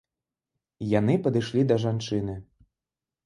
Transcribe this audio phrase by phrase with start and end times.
[0.99, 2.35] Яны падышлі да жанчыны.